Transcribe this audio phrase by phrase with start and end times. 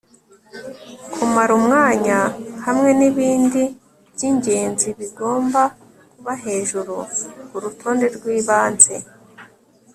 [1.13, 2.17] kumara umwanya
[2.65, 3.63] hamwe nibindi
[4.13, 5.61] byingenzi bigomba
[6.11, 6.93] kuba hejuru
[7.49, 8.95] kurutonde rwibanze